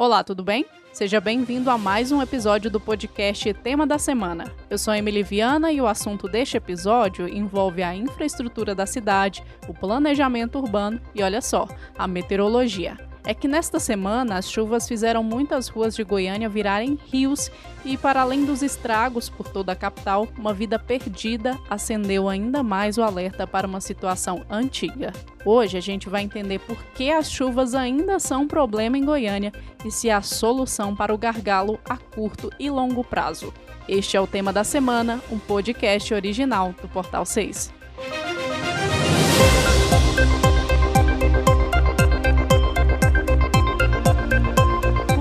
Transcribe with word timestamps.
Olá, 0.00 0.24
tudo 0.24 0.42
bem? 0.42 0.64
Seja 0.94 1.20
bem-vindo 1.20 1.68
a 1.68 1.76
mais 1.76 2.10
um 2.10 2.22
episódio 2.22 2.70
do 2.70 2.80
podcast 2.80 3.52
Tema 3.52 3.86
da 3.86 3.98
Semana. 3.98 4.50
Eu 4.70 4.78
sou 4.78 4.94
Emily 4.94 5.22
Viana 5.22 5.70
e 5.70 5.78
o 5.78 5.86
assunto 5.86 6.26
deste 6.26 6.56
episódio 6.56 7.28
envolve 7.28 7.82
a 7.82 7.94
infraestrutura 7.94 8.74
da 8.74 8.86
cidade, 8.86 9.44
o 9.68 9.74
planejamento 9.74 10.58
urbano 10.58 10.98
e, 11.14 11.22
olha 11.22 11.42
só, 11.42 11.68
a 11.98 12.08
meteorologia 12.08 13.09
é 13.24 13.34
que 13.34 13.48
nesta 13.48 13.78
semana 13.78 14.36
as 14.36 14.50
chuvas 14.50 14.88
fizeram 14.88 15.22
muitas 15.22 15.68
ruas 15.68 15.94
de 15.94 16.02
Goiânia 16.04 16.48
virarem 16.48 16.98
rios 17.12 17.50
e, 17.84 17.96
para 17.96 18.20
além 18.20 18.44
dos 18.44 18.62
estragos 18.62 19.28
por 19.28 19.48
toda 19.48 19.72
a 19.72 19.76
capital, 19.76 20.28
uma 20.38 20.52
vida 20.52 20.78
perdida 20.78 21.58
acendeu 21.68 22.28
ainda 22.28 22.62
mais 22.62 22.98
o 22.98 23.02
alerta 23.02 23.46
para 23.46 23.66
uma 23.66 23.80
situação 23.80 24.44
antiga. 24.48 25.12
Hoje 25.44 25.78
a 25.78 25.80
gente 25.80 26.08
vai 26.08 26.22
entender 26.22 26.58
por 26.60 26.82
que 26.94 27.10
as 27.10 27.30
chuvas 27.30 27.74
ainda 27.74 28.18
são 28.18 28.42
um 28.42 28.48
problema 28.48 28.98
em 28.98 29.04
Goiânia 29.04 29.52
e 29.84 29.90
se 29.90 30.10
há 30.10 30.20
solução 30.20 30.94
para 30.94 31.14
o 31.14 31.18
gargalo 31.18 31.78
a 31.88 31.96
curto 31.96 32.50
e 32.58 32.70
longo 32.70 33.02
prazo. 33.02 33.52
Este 33.88 34.16
é 34.16 34.20
o 34.20 34.26
tema 34.26 34.52
da 34.52 34.64
semana, 34.64 35.20
um 35.30 35.38
podcast 35.38 36.12
original 36.14 36.74
do 36.80 36.88
Portal 36.88 37.24
6. 37.24 37.79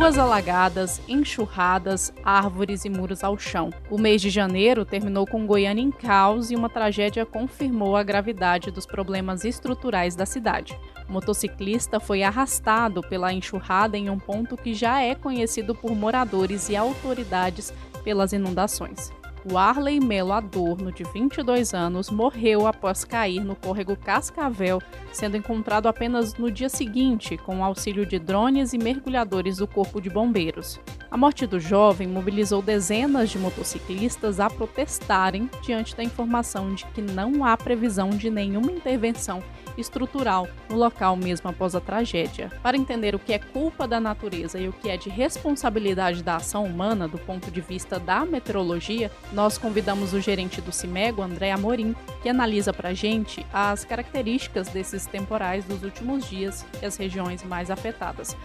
Ruas 0.10 0.18
alagadas, 0.18 1.00
enxurradas, 1.08 2.12
árvores 2.24 2.84
e 2.84 2.90
muros 2.90 3.24
ao 3.24 3.38
chão. 3.38 3.70
O 3.92 3.98
mês 4.00 4.20
de 4.20 4.32
janeiro 4.32 4.84
terminou 4.84 5.24
com 5.28 5.46
Goiânia 5.46 5.84
em 5.84 5.92
caos 5.92 6.50
e 6.50 6.56
uma 6.56 6.68
tragédia 6.68 7.28
confirmou 7.28 7.96
a 7.96 8.02
gravidade 8.02 8.72
dos 8.72 8.88
problemas 8.88 9.46
estruturais 9.46 10.16
da 10.16 10.26
cidade. 10.26 10.76
O 11.08 11.14
motociclista 11.14 12.00
foi 12.00 12.24
arrastado 12.24 13.04
pela 13.04 13.32
enxurrada 13.32 14.00
em 14.00 14.10
um 14.10 14.18
ponto 14.18 14.58
que 14.58 14.74
já 14.74 15.00
é 15.00 15.14
conhecido 15.14 15.76
por 15.76 15.96
moradores 15.96 16.70
e 16.70 16.76
autoridades 16.76 17.72
pelas 18.04 18.34
inundações. 18.34 19.19
O 19.46 19.58
Arley 19.58 20.02
Melo 20.02 20.34
Adorno, 20.34 20.92
de 20.92 21.04
22 21.04 21.74
anos, 21.74 22.10
morreu 22.10 22.68
após 22.68 23.06
cair 23.06 23.42
no 23.42 23.56
córrego 23.56 23.96
Cascavel, 23.96 24.82
sendo 25.14 25.38
encontrado 25.38 25.88
apenas 25.88 26.34
no 26.36 26.52
dia 26.52 26.68
seguinte, 26.68 27.38
com 27.38 27.60
o 27.60 27.64
auxílio 27.64 28.06
de 28.06 28.20
drones 28.20 28.74
e 28.74 28.78
mergulhadores 28.78 29.58
do 29.58 29.68
Corpo 29.68 30.02
de 30.02 30.10
Bombeiros. 30.10 30.78
A 31.10 31.16
morte 31.16 31.48
do 31.48 31.60
jovem 31.60 32.08
mobilizou 32.08 32.62
dezenas 32.62 33.30
de 33.30 33.40
motociclistas 33.40 34.42
a 34.42 34.50
protestarem 34.50 35.50
diante 35.62 35.96
da 35.96 36.04
informação 36.04 36.74
de 36.74 36.86
que 36.88 37.02
não 37.02 37.46
há 37.46 37.56
previsão 37.56 38.10
de 38.10 38.30
nenhuma 38.30 38.72
intervenção 38.72 39.42
estrutural 39.80 40.48
no 40.70 40.76
local 40.76 41.16
mesmo 41.16 41.50
após 41.50 41.76
a 41.76 41.80
tragédia. 41.80 42.52
Para 42.62 42.78
entender 42.78 43.16
o 43.16 43.20
que 43.20 43.34
é 43.34 43.40
culpa 43.40 43.88
da 43.88 44.00
natureza 44.00 44.60
e 44.60 44.68
o 44.68 44.74
que 44.74 44.90
é 44.90 44.98
de 44.98 45.10
responsabilidade 45.10 46.24
da 46.24 46.36
ação 46.36 46.66
humana 46.66 47.08
do 47.08 47.18
ponto 47.18 47.50
de 47.50 47.62
vista 47.62 48.00
da 48.00 48.26
meteorologia, 48.26 49.12
nós 49.34 49.58
convidamos 49.58 50.14
o 50.14 50.20
gerente 50.20 50.62
do 50.62 50.72
CIMEGO, 50.72 51.22
André 51.22 51.52
Amorim, 51.52 51.96
que 52.22 52.30
analisa 52.30 52.74
para 52.74 52.90
a 52.90 52.94
gente 52.94 53.46
as 53.54 53.86
características 53.86 54.70
desses 54.70 55.06
temporais 55.06 55.66
dos 55.66 55.84
últimos 55.84 56.30
dias 56.30 56.66
e 56.82 56.86
as 56.86 56.98
regiões 56.98 57.44
mais 57.44 57.72
afetadas. 57.72 58.36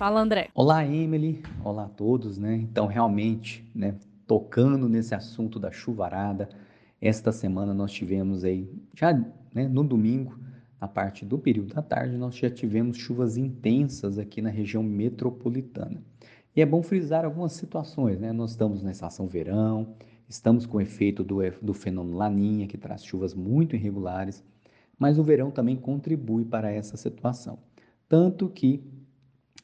Fala, 0.00 0.20
André. 0.20 0.48
Olá, 0.54 0.84
Emily. 0.84 1.42
Olá 1.62 1.84
a 1.84 1.88
todos, 1.88 2.38
né? 2.38 2.54
Então, 2.56 2.86
realmente, 2.86 3.68
né, 3.74 3.94
tocando 4.26 4.88
nesse 4.88 5.14
assunto 5.14 5.58
da 5.58 5.70
chuvarada, 5.70 6.48
esta 7.00 7.30
semana 7.32 7.74
nós 7.74 7.92
tivemos 7.92 8.44
aí, 8.44 8.66
já 8.94 9.12
né, 9.54 9.68
no 9.68 9.84
domingo, 9.84 10.38
na 10.80 10.88
parte 10.88 11.24
do 11.26 11.38
período 11.38 11.74
da 11.74 11.82
tarde, 11.82 12.16
nós 12.16 12.34
já 12.36 12.48
tivemos 12.48 12.96
chuvas 12.96 13.36
intensas 13.36 14.18
aqui 14.18 14.40
na 14.40 14.48
região 14.48 14.82
metropolitana. 14.82 16.02
E 16.56 16.62
é 16.62 16.66
bom 16.66 16.82
frisar 16.82 17.24
algumas 17.24 17.52
situações, 17.52 18.18
né? 18.18 18.32
Nós 18.32 18.52
estamos 18.52 18.82
na 18.82 18.90
estação 18.90 19.26
verão, 19.26 19.94
estamos 20.28 20.64
com 20.64 20.78
o 20.78 20.80
efeito 20.80 21.22
do, 21.22 21.38
do 21.60 21.74
fenômeno 21.74 22.16
Laninha, 22.16 22.66
que 22.66 22.78
traz 22.78 23.04
chuvas 23.04 23.34
muito 23.34 23.76
irregulares, 23.76 24.42
mas 24.98 25.18
o 25.18 25.22
verão 25.22 25.50
também 25.50 25.76
contribui 25.76 26.44
para 26.44 26.70
essa 26.70 26.96
situação. 26.96 27.58
Tanto 28.08 28.48
que 28.48 28.82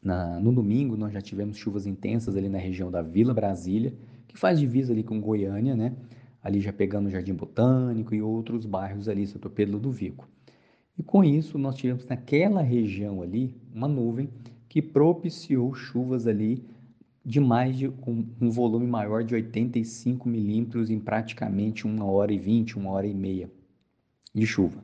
na, 0.02 0.38
no 0.38 0.52
domingo 0.52 0.96
nós 0.96 1.12
já 1.12 1.20
tivemos 1.20 1.56
chuvas 1.56 1.86
intensas 1.86 2.36
ali 2.36 2.48
na 2.48 2.58
região 2.58 2.90
da 2.90 3.02
Vila 3.02 3.34
Brasília, 3.34 3.92
que 4.28 4.38
faz 4.38 4.60
divisa 4.60 4.92
ali 4.92 5.02
com 5.02 5.20
Goiânia, 5.20 5.74
né? 5.74 5.96
Ali 6.42 6.60
já 6.60 6.72
pegando 6.72 7.06
o 7.06 7.10
Jardim 7.10 7.34
Botânico 7.34 8.14
e 8.14 8.22
outros 8.22 8.66
bairros 8.66 9.08
ali, 9.08 9.26
São 9.26 9.40
Pedro 9.40 9.80
do 9.80 9.90
Vico. 9.90 10.28
E 10.98 11.02
com 11.02 11.22
isso, 11.22 11.58
nós 11.58 11.76
tivemos 11.76 12.06
naquela 12.06 12.62
região 12.62 13.22
ali 13.22 13.54
uma 13.74 13.86
nuvem 13.86 14.28
que 14.68 14.80
propiciou 14.80 15.74
chuvas 15.74 16.26
ali 16.26 16.64
de 17.24 17.40
mais 17.40 17.76
de 17.76 17.88
um, 17.88 18.24
um 18.40 18.50
volume 18.50 18.86
maior 18.86 19.24
de 19.24 19.34
85 19.34 20.28
milímetros 20.28 20.90
em 20.90 20.98
praticamente 20.98 21.86
uma 21.86 22.04
hora 22.04 22.32
e 22.32 22.38
vinte, 22.38 22.78
uma 22.78 22.90
hora 22.90 23.06
e 23.06 23.14
meia 23.14 23.50
de 24.32 24.46
chuva. 24.46 24.82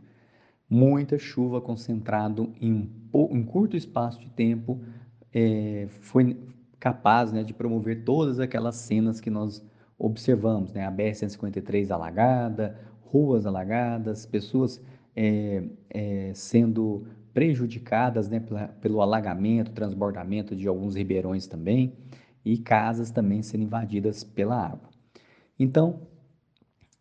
Muita 0.69 1.19
chuva 1.19 1.61
concentrado 1.61 2.53
em 2.61 2.73
um, 2.73 2.89
um 3.13 3.45
curto 3.45 3.77
espaço 3.77 4.19
de 4.19 4.29
tempo 4.31 4.81
é, 5.33 5.87
foi 6.01 6.37
capaz 6.81 7.33
né, 7.33 7.45
de 7.45 7.55
promover 7.55 8.03
todas 8.05 8.41
aquelas 8.41 8.77
cenas 8.77 9.21
que 9.21 9.31
nós 9.31 9.65
observamos, 9.99 10.73
né? 10.73 10.85
A 10.85 10.91
BR-153 10.91 11.93
alagada, 11.93 12.77
ruas 13.03 13.47
alagadas, 13.47 14.27
pessoas 14.27 14.81
é, 15.15 15.63
é, 15.91 16.33
sendo 16.35 17.07
prejudicadas 17.33 18.29
né, 18.29 18.41
pela, 18.41 18.69
pelo 18.69 19.01
alagamento, 19.01 19.73
transbordamento 19.73 20.55
de 20.55 20.69
alguns 20.69 20.95
ribeirões 20.95 21.47
também, 21.47 21.95
e 22.45 22.59
casas 22.59 23.11
também 23.11 23.43
sendo 23.43 23.65
invadidas 23.65 24.25
pela 24.25 24.57
água. 24.57 24.91
Então, 25.59 26.01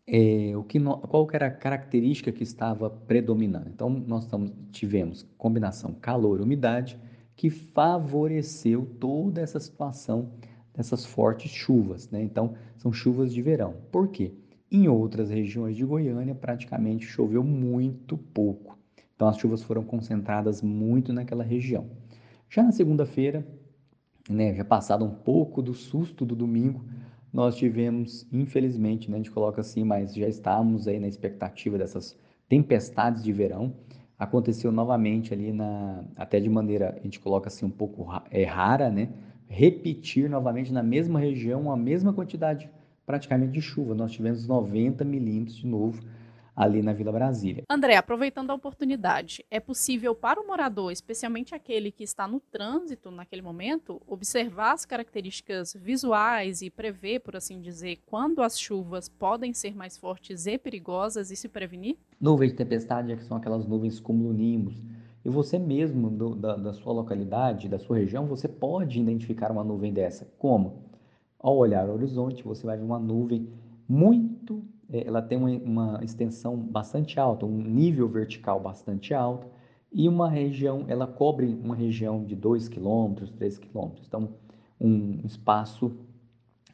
é, 0.06 0.52
o 0.56 0.62
que 0.62 0.78
no, 0.78 0.98
qual 0.98 1.26
que 1.26 1.36
era 1.36 1.46
a 1.46 1.50
característica 1.50 2.32
que 2.32 2.42
estava 2.42 2.90
predominando? 2.90 3.68
Então, 3.68 3.90
nós 3.90 4.28
tivemos 4.70 5.26
combinação 5.36 5.94
calor-umidade 5.94 6.98
que 7.34 7.50
favoreceu 7.50 8.86
toda 9.00 9.40
essa 9.40 9.58
situação 9.58 10.30
dessas 10.74 11.04
fortes 11.04 11.50
chuvas. 11.50 12.10
Né? 12.10 12.22
Então, 12.22 12.54
são 12.76 12.92
chuvas 12.92 13.32
de 13.32 13.42
verão. 13.42 13.76
Por 13.90 14.08
quê? 14.08 14.32
Em 14.74 14.88
outras 14.88 15.28
regiões 15.28 15.76
de 15.76 15.84
Goiânia, 15.84 16.34
praticamente 16.34 17.04
choveu 17.04 17.44
muito 17.44 18.16
pouco. 18.16 18.78
Então, 19.14 19.28
as 19.28 19.36
chuvas 19.36 19.62
foram 19.62 19.84
concentradas 19.84 20.62
muito 20.62 21.12
naquela 21.12 21.44
região. 21.44 21.90
Já 22.48 22.62
na 22.62 22.72
segunda-feira, 22.72 23.46
né, 24.30 24.54
já 24.54 24.64
passado 24.64 25.04
um 25.04 25.10
pouco 25.10 25.60
do 25.60 25.74
susto 25.74 26.24
do 26.24 26.34
domingo, 26.34 26.82
nós 27.30 27.54
tivemos, 27.54 28.26
infelizmente, 28.32 29.10
né, 29.10 29.16
a 29.16 29.18
gente 29.18 29.30
coloca 29.30 29.60
assim, 29.60 29.84
mas 29.84 30.14
já 30.14 30.26
estávamos 30.26 30.88
aí 30.88 30.98
na 30.98 31.06
expectativa 31.06 31.76
dessas 31.76 32.18
tempestades 32.48 33.22
de 33.22 33.30
verão. 33.30 33.74
Aconteceu 34.18 34.72
novamente 34.72 35.34
ali 35.34 35.52
na, 35.52 36.02
até 36.16 36.40
de 36.40 36.48
maneira, 36.48 36.96
a 36.98 37.02
gente 37.02 37.20
coloca 37.20 37.48
assim 37.48 37.66
um 37.66 37.70
pouco 37.70 38.06
é, 38.30 38.44
rara, 38.44 38.90
né? 38.90 39.10
Repetir 39.46 40.30
novamente 40.30 40.72
na 40.72 40.82
mesma 40.82 41.20
região 41.20 41.70
a 41.70 41.76
mesma 41.76 42.14
quantidade 42.14 42.70
praticamente 43.06 43.52
de 43.52 43.60
chuva. 43.60 43.94
Nós 43.94 44.12
tivemos 44.12 44.46
90 44.46 45.04
milímetros 45.04 45.56
de 45.56 45.66
novo 45.66 46.00
ali 46.54 46.82
na 46.82 46.92
Vila 46.92 47.10
Brasília. 47.10 47.64
André, 47.68 47.96
aproveitando 47.96 48.50
a 48.50 48.54
oportunidade, 48.54 49.44
é 49.50 49.58
possível 49.58 50.14
para 50.14 50.40
o 50.40 50.46
morador, 50.46 50.92
especialmente 50.92 51.54
aquele 51.54 51.90
que 51.90 52.04
está 52.04 52.28
no 52.28 52.40
trânsito 52.40 53.10
naquele 53.10 53.42
momento, 53.42 54.00
observar 54.06 54.72
as 54.72 54.84
características 54.84 55.74
visuais 55.74 56.62
e 56.62 56.70
prever, 56.70 57.20
por 57.20 57.36
assim 57.36 57.60
dizer, 57.60 58.00
quando 58.06 58.42
as 58.42 58.58
chuvas 58.58 59.08
podem 59.08 59.54
ser 59.54 59.74
mais 59.74 59.96
fortes 59.96 60.46
e 60.46 60.58
perigosas 60.58 61.30
e 61.30 61.36
se 61.36 61.48
prevenir? 61.48 61.96
Nuvens 62.20 62.50
de 62.50 62.58
tempestade 62.58 63.12
é 63.12 63.16
que 63.16 63.24
são 63.24 63.36
aquelas 63.36 63.66
nuvens 63.66 63.98
cumulonimbus. 63.98 64.76
E 65.24 65.30
você 65.30 65.58
mesmo, 65.58 66.10
do, 66.10 66.34
da, 66.34 66.56
da 66.56 66.72
sua 66.72 66.92
localidade, 66.92 67.68
da 67.68 67.78
sua 67.78 67.96
região, 67.98 68.26
você 68.26 68.48
pode 68.48 69.00
identificar 69.00 69.52
uma 69.52 69.62
nuvem 69.62 69.92
dessa. 69.92 70.28
Como? 70.36 70.91
Ao 71.42 71.56
olhar 71.56 71.88
o 71.88 71.94
horizonte, 71.94 72.44
você 72.44 72.64
vai 72.64 72.76
ver 72.76 72.84
uma 72.84 73.00
nuvem 73.00 73.48
muito, 73.88 74.62
é, 74.88 75.04
ela 75.06 75.20
tem 75.20 75.36
uma, 75.36 75.98
extensão 76.04 76.56
bastante 76.56 77.18
alta, 77.18 77.44
um 77.44 77.58
nível 77.60 78.08
vertical 78.08 78.60
bastante 78.60 79.12
alto, 79.12 79.48
e 79.92 80.08
uma 80.08 80.28
região, 80.30 80.84
ela 80.86 81.06
cobre 81.06 81.58
uma 81.62 81.74
região 81.74 82.24
de 82.24 82.36
2 82.36 82.68
km, 82.68 83.26
3 83.36 83.58
km. 83.58 83.90
Então, 84.06 84.28
um 84.80 85.18
espaço 85.24 85.92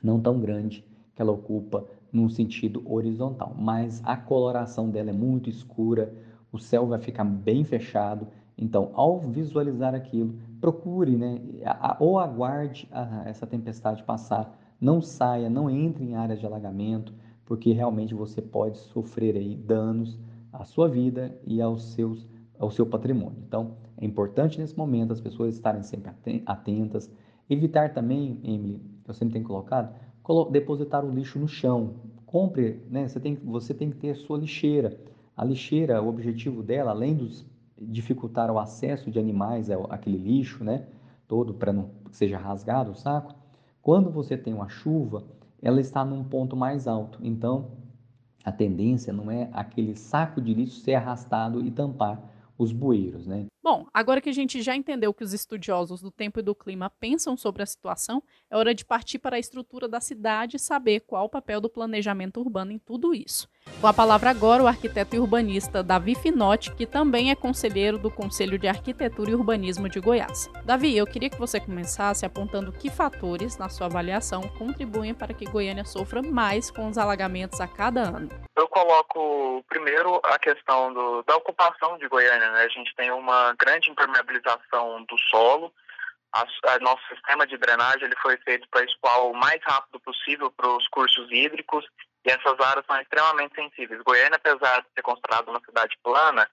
não 0.03 0.21
tão 0.21 0.39
grande 0.39 0.85
que 1.15 1.23
ela 1.23 1.33
ocupa 1.33 1.85
no 2.13 2.29
sentido 2.29 2.83
horizontal, 2.91 3.55
mas 3.59 4.03
a 4.05 4.17
coloração 4.17 4.91
dela 4.91 5.11
é 5.11 5.15
muito 5.15 5.49
escura, 5.49 6.13
o 6.53 6.59
céu 6.59 6.87
vai 6.87 6.99
ficar 6.99 7.25
bem 7.25 7.65
fechado. 7.65 8.29
Então, 8.59 8.91
ao 8.95 9.21
visualizar 9.21 9.95
aquilo, 9.95 10.35
procure, 10.61 11.17
né, 11.17 11.41
ou 12.01 12.19
aguarde 12.19 12.89
a, 12.91 13.23
essa 13.27 13.47
tempestade 13.47 14.03
passar, 14.03 14.59
não 14.81 15.01
saia, 15.01 15.49
não 15.49 15.71
entre 15.71 16.05
em 16.05 16.15
áreas 16.15 16.41
de 16.41 16.47
alagamento, 16.47 17.15
porque 17.45 17.73
realmente 17.73 18.15
você 18.15 18.43
pode 18.43 18.79
sofrer 18.79 19.37
aí 19.37 19.57
danos 19.57 20.19
à 20.53 20.65
sua 20.65 20.89
vida 20.89 21.39
e 21.47 21.63
aos 21.63 21.93
seus, 21.93 22.29
ao 22.59 22.71
seu 22.71 22.85
patrimônio. 22.85 23.39
Então, 23.47 23.77
é 23.97 24.05
importante 24.05 24.59
nesse 24.59 24.77
momento 24.77 25.13
as 25.13 25.21
pessoas 25.21 25.55
estarem 25.55 25.83
sempre 25.83 26.11
atentas, 26.45 27.11
Evitar 27.51 27.95
também, 27.95 28.39
Emily, 28.45 28.83
eu 29.07 29.15
sempre 29.15 29.33
tenho 29.33 29.45
colocado, 29.47 29.95
depositar 30.51 31.03
o 31.03 31.11
lixo 31.11 31.39
no 31.39 31.49
chão. 31.49 31.95
Compre, 32.27 32.83
né? 32.91 33.09
Você 33.09 33.19
tem, 33.19 33.37
você 33.37 33.73
tem 33.73 33.91
que 33.91 33.97
ter 33.97 34.11
a 34.11 34.15
sua 34.15 34.37
lixeira. 34.37 35.01
A 35.35 35.45
lixeira, 35.45 36.03
o 36.03 36.09
objetivo 36.09 36.63
dela, 36.63 36.91
além 36.91 37.17
de 37.17 37.25
dificultar 37.81 38.51
o 38.51 38.59
acesso 38.59 39.11
de 39.11 39.19
animais 39.19 39.69
àquele 39.91 40.19
lixo, 40.19 40.65
né? 40.65 40.87
Todo 41.27 41.55
para 41.55 41.73
não 41.73 41.91
que 42.11 42.17
seja 42.17 42.39
rasgado 42.39 42.93
o 42.93 42.95
saco. 42.95 43.35
Quando 43.83 44.11
você 44.11 44.37
tem 44.37 44.55
uma 44.55 44.69
chuva, 44.69 45.25
ela 45.63 45.81
está 45.81 46.05
num 46.05 46.25
ponto 46.25 46.57
mais 46.57 46.87
alto. 46.87 47.19
Então, 47.23 47.73
a 48.45 48.53
tendência 48.53 49.13
não 49.13 49.31
é 49.31 49.49
aquele 49.53 49.95
saco 49.95 50.41
de 50.41 50.55
lixo 50.55 50.81
ser 50.81 50.95
arrastado 50.95 51.65
e 51.65 51.71
tampar 51.71 52.23
os 52.57 52.73
bueiros, 52.73 53.27
né? 53.27 53.48
Bom, 53.61 53.87
agora 53.93 54.21
que 54.21 54.31
a 54.31 54.33
gente 54.33 54.63
já 54.63 54.77
entendeu 54.77 55.13
que 55.13 55.25
os 55.25 55.33
estudiosos 55.33 56.01
do 56.01 56.13
tempo 56.13 56.39
e 56.39 56.43
do 56.43 56.55
clima 56.55 56.89
pensam 56.89 57.37
sobre 57.37 57.63
a 57.63 57.67
situação, 57.67 58.23
é 58.49 58.57
hora 58.57 58.73
de 58.73 58.85
partir 58.85 59.19
para 59.19 59.37
a 59.37 59.39
estrutura 59.39 59.89
da 59.89 60.01
cidade 60.01 60.57
e 60.57 60.61
saber 60.61 61.01
qual 61.01 61.25
o 61.25 61.29
papel 61.29 61.61
do 61.61 61.69
planejamento 61.69 62.41
urbano 62.41 62.71
em 62.71 62.79
tudo 62.79 63.13
isso. 63.13 63.49
Com 63.81 63.87
a 63.89 63.93
palavra 63.93 64.31
agora 64.31 64.63
o 64.63 64.67
arquiteto 64.69 65.17
e 65.17 65.19
urbanista 65.19 65.83
Davi 65.83 66.15
Finotti, 66.15 66.73
que 66.75 66.87
também 66.87 67.31
é 67.31 67.35
conselheiro 67.35 67.99
do 67.99 68.11
Conselho 68.11 68.59
de 68.59 68.69
Arquitetura 68.69 69.33
e 69.33 69.35
Urbanismo 69.35 69.89
de 69.89 69.99
Goiás. 69.99 70.49
Davi, 70.65 70.97
eu 70.97 71.07
queria 71.07 71.29
que 71.29 71.39
você 71.39 71.59
começasse 71.59 72.25
apontando 72.25 72.73
que 72.73 72.89
fatores, 72.89 73.59
na 73.59 73.69
sua 73.69 73.87
avaliação, 73.87 74.43
contribuem 74.57 75.15
para 75.15 75.35
que 75.35 75.45
Goiânia 75.45 75.85
sofra 75.85 76.23
mais 76.23 76.71
com 76.71 76.89
os 76.89 76.97
alagamentos 76.97 77.61
a 77.61 77.67
cada 77.67 78.03
ano. 78.03 78.48
Eu 78.59 78.67
coloco 78.67 79.65
primeiro 79.69 80.21
a 80.25 80.37
questão 80.37 80.93
do, 80.93 81.23
da 81.23 81.37
ocupação 81.37 81.97
de 81.97 82.09
Goiânia. 82.09 82.51
Né? 82.51 82.65
A 82.65 82.69
gente 82.69 82.93
tem 82.97 83.09
uma 83.13 83.55
grande 83.55 83.89
impermeabilização 83.89 85.05
do 85.05 85.17
solo. 85.31 85.73
A, 86.33 86.43
a, 86.43 86.79
nosso 86.81 87.07
sistema 87.09 87.47
de 87.47 87.57
drenagem 87.57 88.03
ele 88.03 88.17
foi 88.21 88.37
feito 88.39 88.69
para 88.69 88.85
escoar 88.85 89.27
o 89.27 89.33
mais 89.33 89.63
rápido 89.63 90.01
possível 90.01 90.51
para 90.51 90.69
os 90.71 90.89
cursos 90.89 91.31
hídricos 91.31 91.87
e 92.25 92.31
essas 92.31 92.59
áreas 92.59 92.85
são 92.85 93.01
extremamente 93.01 93.55
sensíveis. 93.55 94.03
Goiânia, 94.03 94.35
apesar 94.35 94.81
de 94.81 94.89
ser 94.93 95.03
considerada 95.03 95.49
uma 95.49 95.61
cidade 95.61 95.97
plana, 96.03 96.51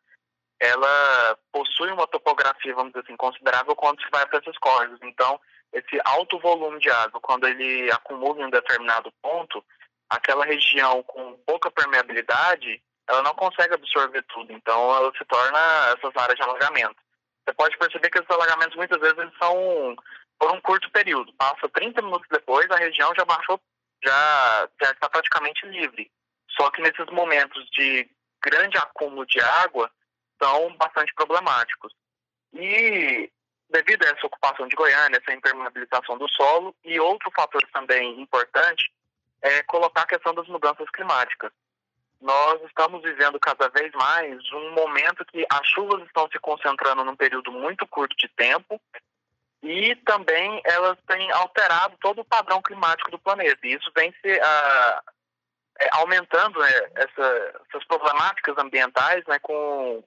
ela 0.59 1.37
possui 1.51 1.89
uma 1.89 2.05
topografia, 2.05 2.75
vamos 2.75 2.93
dizer 2.93 3.03
assim, 3.03 3.17
considerável 3.17 3.75
quando 3.75 3.99
se 4.01 4.09
vai 4.11 4.27
para 4.27 4.37
esses 4.37 4.57
córregos. 4.59 4.99
Então, 5.01 5.39
esse 5.73 5.99
alto 6.05 6.37
volume 6.39 6.79
de 6.79 6.89
água, 6.91 7.19
quando 7.19 7.47
ele 7.47 7.91
acumula 7.91 8.41
em 8.41 8.45
um 8.45 8.49
determinado 8.51 9.11
ponto, 9.23 9.65
aquela 10.09 10.45
região 10.45 11.03
com 11.03 11.37
pouca 11.45 11.71
permeabilidade, 11.71 12.81
ela 13.07 13.21
não 13.21 13.33
consegue 13.33 13.73
absorver 13.73 14.23
tudo, 14.23 14.51
então 14.51 14.95
ela 14.95 15.11
se 15.17 15.23
torna 15.25 15.59
essas 15.97 16.15
áreas 16.15 16.37
de 16.37 16.43
alagamento. 16.43 16.95
Você 17.45 17.53
pode 17.53 17.77
perceber 17.77 18.09
que 18.09 18.17
esses 18.17 18.29
alagamentos 18.29 18.75
muitas 18.75 18.99
vezes 18.99 19.17
eles 19.17 19.37
são 19.37 19.95
por 20.39 20.51
um 20.51 20.61
curto 20.61 20.89
período. 20.91 21.31
Passa 21.33 21.69
30 21.69 22.01
minutos 22.01 22.27
depois, 22.29 22.69
a 22.71 22.77
região 22.77 23.13
já 23.15 23.23
baixou, 23.23 23.59
já 24.03 24.69
está 24.81 25.09
praticamente 25.09 25.65
livre. 25.67 26.11
Só 26.57 26.71
que 26.71 26.81
nesses 26.81 27.05
momentos 27.07 27.63
de 27.71 28.09
grande 28.41 28.77
acúmulo 28.77 29.25
de 29.25 29.39
água, 29.39 29.91
são 30.41 30.75
bastante 30.77 31.13
problemáticos. 31.13 31.93
E 32.53 33.29
devido 33.69 34.03
a 34.03 34.09
essa 34.09 34.27
ocupação 34.27 34.67
de 34.67 34.75
Goiânia, 34.75 35.17
essa 35.17 35.35
impermeabilização 35.35 36.17
do 36.17 36.29
solo, 36.29 36.75
e 36.83 36.99
outro 36.99 37.31
fator 37.31 37.61
também 37.73 38.21
importante 38.21 38.91
é 39.41 39.63
colocar 39.63 40.01
a 40.01 40.07
questão 40.07 40.33
das 40.33 40.47
mudanças 40.47 40.89
climáticas 40.91 41.51
nós 42.21 42.59
estamos 42.63 43.03
vivendo 43.03 43.39
cada 43.39 43.69
vez 43.69 43.91
mais 43.93 44.41
um 44.51 44.71
momento 44.71 45.25
que 45.25 45.45
as 45.47 45.67
chuvas 45.67 46.01
estão 46.07 46.27
se 46.31 46.39
concentrando 46.39 47.03
num 47.03 47.15
período 47.15 47.51
muito 47.51 47.85
curto 47.87 48.15
de 48.17 48.27
tempo 48.29 48.81
e 49.61 49.95
também 49.97 50.61
elas 50.65 50.97
têm 51.07 51.31
alterado 51.31 51.95
todo 52.01 52.21
o 52.21 52.25
padrão 52.25 52.61
climático 52.61 53.11
do 53.11 53.19
planeta. 53.19 53.59
E 53.63 53.73
isso 53.73 53.91
vem 53.95 54.11
se 54.21 54.33
uh, 54.33 55.01
é, 55.79 55.89
aumentando 55.93 56.59
né, 56.59 56.71
essa, 56.95 57.61
essas 57.67 57.85
problemáticas 57.85 58.57
ambientais 58.57 59.23
né, 59.27 59.37
com 59.39 60.03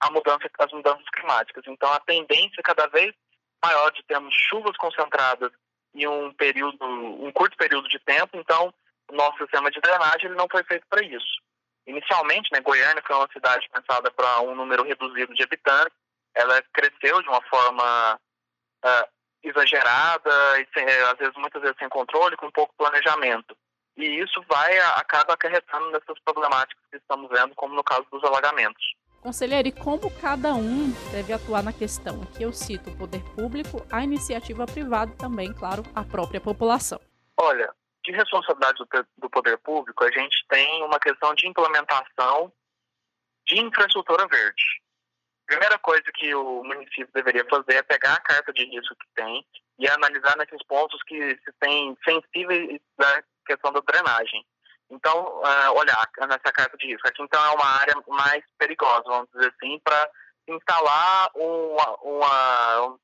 a 0.00 0.10
mudança, 0.10 0.50
as 0.58 0.72
mudanças 0.72 1.08
climáticas. 1.14 1.64
Então, 1.66 1.90
a 1.92 2.00
tendência 2.00 2.62
cada 2.62 2.86
vez 2.88 3.14
maior 3.64 3.90
de 3.92 4.02
termos 4.04 4.34
chuvas 4.34 4.76
concentradas 4.76 5.50
em 5.94 6.06
um 6.06 6.32
período, 6.32 6.84
um 6.84 7.30
curto 7.32 7.56
período 7.56 7.88
de 7.88 7.98
tempo. 8.00 8.36
Então, 8.36 8.72
o 9.10 9.14
nosso 9.14 9.38
sistema 9.38 9.70
de 9.70 9.80
drenagem 9.80 10.26
ele 10.26 10.34
não 10.34 10.48
foi 10.50 10.64
feito 10.64 10.86
para 10.88 11.04
isso. 11.04 11.42
Inicialmente, 11.86 12.48
né, 12.52 12.60
Goiânia 12.60 13.02
foi 13.06 13.14
uma 13.14 13.28
cidade 13.32 13.68
pensada 13.72 14.10
para 14.10 14.40
um 14.40 14.54
número 14.54 14.82
reduzido 14.84 15.34
de 15.34 15.42
habitantes. 15.42 15.96
Ela 16.34 16.62
cresceu 16.72 17.22
de 17.22 17.28
uma 17.28 17.42
forma 17.42 18.18
uh, 18.84 19.08
exagerada 19.42 20.60
e 20.60 20.66
sem, 20.74 20.84
eh, 20.84 21.02
às 21.10 21.18
vezes 21.18 21.34
muitas 21.36 21.60
vezes 21.62 21.76
sem 21.78 21.88
controle, 21.88 22.36
com 22.36 22.50
pouco 22.50 22.74
planejamento. 22.76 23.56
E 23.96 24.04
isso 24.04 24.42
vai 24.48 24.76
acaba 24.96 25.34
acarretando 25.34 25.90
nessas 25.90 26.18
problemáticas 26.24 26.82
que 26.90 26.96
estamos 26.96 27.30
vendo, 27.30 27.54
como 27.54 27.74
no 27.74 27.84
caso 27.84 28.06
dos 28.10 28.24
alagamentos. 28.24 28.94
Conselheiro, 29.24 29.66
e 29.66 29.72
como 29.72 30.10
cada 30.20 30.54
um 30.54 30.92
deve 31.10 31.32
atuar 31.32 31.62
na 31.62 31.72
questão? 31.72 32.20
Aqui 32.24 32.42
eu 32.42 32.52
cito 32.52 32.90
o 32.90 32.98
poder 32.98 33.22
público, 33.34 33.80
a 33.90 34.04
iniciativa 34.04 34.66
privada 34.66 35.10
e 35.14 35.16
também, 35.16 35.50
claro, 35.50 35.82
a 35.94 36.04
própria 36.04 36.38
população. 36.38 37.00
Olha, 37.40 37.74
de 38.04 38.12
responsabilidade 38.12 38.84
do, 39.16 39.30
poder 39.30 39.56
público, 39.56 40.04
a 40.04 40.10
gente 40.10 40.44
tem 40.50 40.82
uma 40.82 41.00
questão 41.00 41.34
de 41.34 41.48
implementação 41.48 42.52
de 43.46 43.58
infraestrutura 43.58 44.28
verde. 44.28 44.82
Primeira 45.46 45.78
coisa 45.78 46.04
que 46.14 46.34
o 46.34 46.62
município 46.62 47.08
deveria 47.14 47.46
fazer 47.48 47.76
é 47.76 47.82
pegar 47.82 48.12
a 48.12 48.20
carta 48.20 48.52
de 48.52 48.66
risco 48.66 48.94
que 48.94 49.06
tem 49.14 49.42
e 49.78 49.88
analisar 49.88 50.36
nesses 50.36 50.62
pontos 50.66 51.02
que 51.04 51.18
se 51.36 51.52
tem 51.60 51.96
sensíveis 52.04 52.78
da 52.98 53.24
questão 53.46 53.72
da 53.72 53.80
drenagem. 53.80 54.44
Então, 54.90 55.40
uh, 55.40 55.72
olhar 55.76 56.08
nessa 56.28 56.52
carta 56.52 56.76
de 56.76 56.86
risco. 56.86 57.08
Aqui, 57.08 57.22
então, 57.22 57.42
é 57.44 57.50
uma 57.50 57.66
área 57.80 57.94
mais 58.06 58.44
perigosa, 58.58 59.02
vamos 59.06 59.28
dizer 59.32 59.52
assim, 59.54 59.80
para 59.82 60.10
instalar 60.46 61.30
uma, 61.34 61.96
uma, 62.02 62.98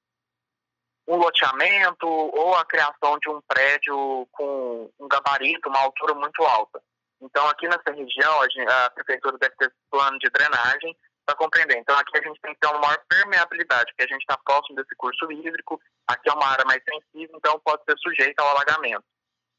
um 1.09 1.17
loteamento 1.17 2.07
ou 2.07 2.55
a 2.55 2.65
criação 2.65 3.19
de 3.19 3.31
um 3.31 3.41
prédio 3.49 4.29
com 4.33 4.91
um 4.99 5.09
gabarito, 5.09 5.69
uma 5.69 5.81
altura 5.81 6.15
muito 6.15 6.43
alta. 6.45 6.83
Então, 7.21 7.49
aqui 7.49 7.67
nessa 7.67 7.93
região, 7.93 8.41
a, 8.41 8.49
gente, 8.49 8.71
a 8.71 8.91
prefeitura 8.91 9.37
deve 9.39 9.55
ter 9.57 9.73
plano 9.91 10.19
de 10.19 10.31
drenagem 10.31 10.97
para 11.27 11.37
compreender. 11.37 11.79
Então, 11.79 11.97
aqui 11.97 12.19
a 12.19 12.23
gente 12.23 12.41
tem 12.41 12.55
que 12.55 12.61
ter 12.61 12.69
uma 12.69 12.79
maior 12.79 12.99
permeabilidade, 13.09 13.93
porque 13.93 14.05
a 14.05 14.15
gente 14.15 14.23
está 14.23 14.39
próximo 14.39 14.77
desse 14.77 14.95
curso 14.97 15.31
hídrico, 15.31 15.81
aqui 16.07 16.29
é 16.29 16.33
uma 16.33 16.47
área 16.47 16.65
mais 16.65 16.83
sensível, 16.83 17.37
então 17.37 17.61
pode 17.61 17.83
ser 17.85 17.97
sujeita 17.99 18.43
ao 18.43 18.51
alagamento. 18.51 19.05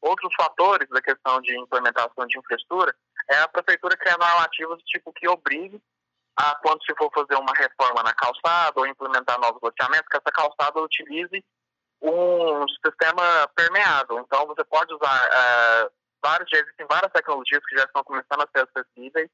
Outros 0.02 0.34
fatores 0.36 0.90
da 0.90 1.02
questão 1.02 1.40
de 1.42 1.58
implementação 1.58 2.26
de 2.28 2.38
infraestrutura 2.38 2.96
é 3.30 3.38
a 3.38 3.48
prefeitura 3.48 3.96
criar 3.96 4.18
normativas 4.18 4.82
tipo 4.84 5.14
que 5.14 5.28
obrigue 5.28 5.82
a 6.36 6.56
quando 6.56 6.84
se 6.84 6.94
for 6.98 7.12
fazer 7.14 7.36
uma 7.36 7.54
reforma 7.54 8.02
na 8.04 8.14
calçada 8.14 8.80
ou 8.80 8.88
implementar 8.88 9.40
novos 9.40 9.62
loteamentos, 9.62 10.08
que 10.10 10.18
essa 10.18 10.32
calçada 10.32 10.82
utilize 10.82 11.44
um 12.02 12.66
sistema 12.84 13.48
permeável. 13.56 14.20
Então, 14.20 14.48
você 14.48 14.64
pode 14.64 14.92
usar 14.94 15.28
uh, 15.28 15.92
vários, 16.24 16.52
existem 16.52 16.88
várias 16.88 17.12
tecnologias 17.12 17.64
que 17.66 17.78
já 17.78 17.84
estão 17.84 18.04
começando 18.04 18.42
a 18.42 18.50
ser 18.56 18.68
acessíveis 18.68 19.30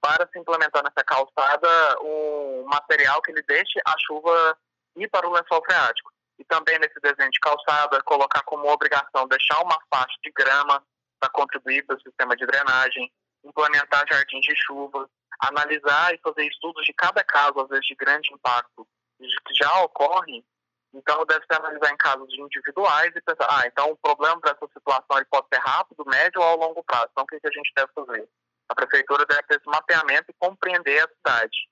para 0.00 0.28
se 0.30 0.38
implementar 0.38 0.82
nessa 0.82 1.04
calçada 1.04 1.68
um 2.02 2.64
material 2.66 3.22
que 3.22 3.30
ele 3.30 3.42
deixe 3.42 3.80
a 3.86 3.94
chuva 4.06 4.58
ir 4.96 5.08
para 5.08 5.26
o 5.26 5.32
lençol 5.32 5.62
freático. 5.64 6.11
E 6.42 6.44
também 6.46 6.76
nesse 6.80 6.98
desenho 7.00 7.30
de 7.30 7.38
calçada, 7.38 8.02
colocar 8.02 8.42
como 8.42 8.68
obrigação 8.68 9.28
deixar 9.28 9.62
uma 9.62 9.78
faixa 9.88 10.18
de 10.24 10.32
grama 10.32 10.84
para 11.20 11.30
contribuir 11.30 11.86
para 11.86 11.94
o 11.94 12.00
sistema 12.00 12.34
de 12.34 12.44
drenagem, 12.44 13.12
implementar 13.44 14.04
jardins 14.10 14.44
de 14.44 14.56
chuva, 14.56 15.08
analisar 15.38 16.12
e 16.12 16.18
fazer 16.18 16.44
estudos 16.48 16.84
de 16.84 16.92
cada 16.94 17.22
caso, 17.22 17.60
às 17.60 17.68
vezes 17.68 17.86
de 17.86 17.94
grande 17.94 18.32
impacto, 18.34 18.84
que 19.20 19.54
já 19.54 19.82
ocorre, 19.82 20.44
então 20.92 21.24
deve 21.26 21.46
ser 21.46 21.60
analisar 21.60 21.92
em 21.92 21.96
casos 21.96 22.28
individuais 22.34 23.12
e 23.14 23.20
pensar, 23.20 23.46
ah, 23.48 23.62
então 23.64 23.92
o 23.92 23.96
problema 23.96 24.40
dessa 24.40 24.66
situação 24.66 25.16
ele 25.16 25.26
pode 25.30 25.46
ser 25.46 25.60
rápido, 25.60 26.04
médio 26.06 26.42
ou 26.42 26.56
longo 26.56 26.82
prazo. 26.82 27.06
Então 27.12 27.22
o 27.22 27.26
que, 27.28 27.38
que 27.38 27.46
a 27.46 27.52
gente 27.52 27.72
deve 27.76 27.92
fazer? 27.94 28.28
A 28.68 28.74
prefeitura 28.74 29.24
deve 29.26 29.44
ter 29.44 29.58
esse 29.58 29.66
mapeamento 29.66 30.24
e 30.28 30.34
compreender 30.40 31.04
a 31.04 31.08
cidade. 31.08 31.68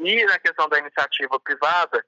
E 0.00 0.24
na 0.26 0.38
questão 0.38 0.68
da 0.68 0.78
iniciativa 0.78 1.40
privada, 1.40 2.04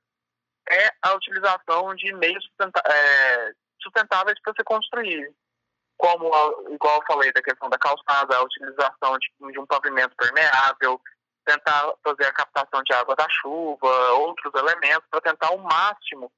é 0.70 0.90
a 1.02 1.14
utilização 1.14 1.94
de 1.94 2.12
meios 2.14 2.44
é, 2.60 3.52
sustentáveis 3.80 4.40
para 4.42 4.54
se 4.56 4.64
construir 4.64 5.34
como, 5.96 6.26
igual 6.70 6.96
eu 6.96 7.06
falei 7.06 7.32
da 7.32 7.42
questão 7.42 7.68
da 7.68 7.78
calçada, 7.78 8.36
a 8.36 8.42
utilização 8.42 9.18
de, 9.18 9.52
de 9.52 9.58
um 9.58 9.66
pavimento 9.66 10.14
permeável, 10.16 11.00
tentar 11.44 11.92
fazer 12.04 12.26
a 12.26 12.32
captação 12.32 12.82
de 12.84 12.92
água 12.92 13.14
da 13.16 13.26
chuva, 13.30 14.12
outros 14.12 14.52
elementos, 14.54 15.08
para 15.10 15.20
tentar 15.20 15.48
ao 15.48 15.58
máximo 15.58 16.30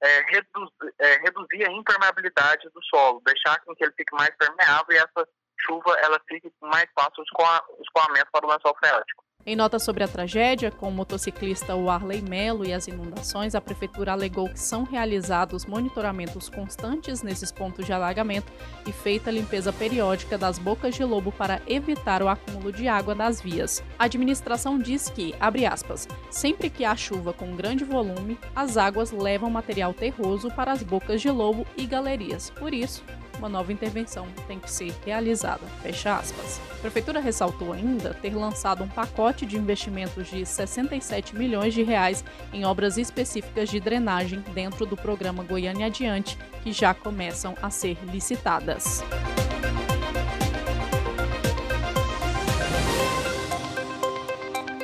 é, 0.00 0.20
reduzir, 0.22 0.94
é, 0.98 1.14
reduzir 1.18 1.68
a 1.68 1.72
impermeabilidade 1.72 2.68
do 2.70 2.82
solo, 2.84 3.22
deixar 3.24 3.60
com 3.64 3.74
que 3.74 3.84
ele 3.84 3.92
fique 3.96 4.14
mais 4.14 4.34
permeável 4.36 4.86
e 4.90 4.96
essa 4.96 5.28
chuva 5.60 5.96
ela 6.00 6.20
fique 6.28 6.52
mais 6.60 6.86
fácil 6.94 7.22
o 7.22 7.82
escoamento 7.82 8.30
para 8.32 8.46
o 8.46 8.50
lençol 8.50 8.76
freático. 8.78 9.21
Em 9.44 9.56
nota 9.56 9.76
sobre 9.80 10.04
a 10.04 10.08
tragédia, 10.08 10.70
com 10.70 10.88
o 10.88 10.92
motociclista 10.92 11.74
Warley 11.74 12.22
Melo 12.22 12.64
e 12.64 12.72
as 12.72 12.86
inundações, 12.86 13.56
a 13.56 13.60
prefeitura 13.60 14.12
alegou 14.12 14.48
que 14.48 14.60
são 14.60 14.84
realizados 14.84 15.66
monitoramentos 15.66 16.48
constantes 16.48 17.24
nesses 17.24 17.50
pontos 17.50 17.84
de 17.84 17.92
alagamento 17.92 18.52
e 18.86 18.92
feita 18.92 19.32
limpeza 19.32 19.72
periódica 19.72 20.38
das 20.38 20.60
bocas 20.60 20.94
de 20.94 21.02
lobo 21.02 21.32
para 21.32 21.60
evitar 21.66 22.22
o 22.22 22.28
acúmulo 22.28 22.70
de 22.70 22.86
água 22.86 23.16
nas 23.16 23.40
vias. 23.40 23.82
A 23.98 24.04
administração 24.04 24.78
diz 24.78 25.08
que, 25.08 25.34
abre 25.40 25.66
aspas, 25.66 26.06
sempre 26.30 26.70
que 26.70 26.84
há 26.84 26.94
chuva 26.94 27.32
com 27.32 27.56
grande 27.56 27.82
volume, 27.82 28.38
as 28.54 28.76
águas 28.76 29.10
levam 29.10 29.50
material 29.50 29.92
terroso 29.92 30.52
para 30.52 30.70
as 30.70 30.84
bocas 30.84 31.20
de 31.20 31.30
lobo 31.32 31.66
e 31.76 31.84
galerias. 31.84 32.50
Por 32.50 32.72
isso, 32.72 33.02
uma 33.38 33.48
nova 33.48 33.72
intervenção 33.72 34.26
tem 34.46 34.58
que 34.58 34.70
ser 34.70 34.94
realizada. 35.04 35.66
Fecha 35.82 36.16
aspas. 36.16 36.60
A 36.70 36.74
prefeitura 36.76 37.20
ressaltou 37.20 37.72
ainda 37.72 38.14
ter 38.14 38.34
lançado 38.34 38.84
um 38.84 38.88
pacote 38.88 39.46
de 39.46 39.56
investimentos 39.56 40.28
de 40.28 40.44
67 40.44 41.36
milhões 41.36 41.74
de 41.74 41.82
reais 41.82 42.24
em 42.52 42.64
obras 42.64 42.98
específicas 42.98 43.68
de 43.68 43.80
drenagem 43.80 44.44
dentro 44.54 44.86
do 44.86 44.96
programa 44.96 45.42
Goiânia 45.42 45.86
Adiante, 45.86 46.38
que 46.62 46.72
já 46.72 46.94
começam 46.94 47.54
a 47.62 47.70
ser 47.70 47.96
licitadas. 48.04 49.02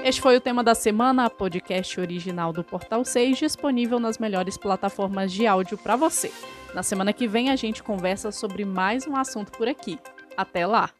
Este 0.08 0.22
foi 0.22 0.38
o 0.38 0.40
tema 0.40 0.64
da 0.64 0.74
semana, 0.74 1.28
podcast 1.28 2.00
original 2.00 2.50
do 2.50 2.64
Portal 2.64 3.04
6, 3.04 3.36
disponível 3.36 4.00
nas 4.00 4.16
melhores 4.16 4.56
plataformas 4.56 5.30
de 5.30 5.46
áudio 5.46 5.76
para 5.76 5.96
você. 5.96 6.32
Na 6.74 6.82
semana 6.82 7.12
que 7.12 7.26
vem 7.26 7.50
a 7.50 7.56
gente 7.56 7.82
conversa 7.82 8.30
sobre 8.30 8.64
mais 8.64 9.06
um 9.06 9.16
assunto 9.16 9.52
por 9.52 9.68
aqui. 9.68 9.98
Até 10.36 10.66
lá! 10.66 10.90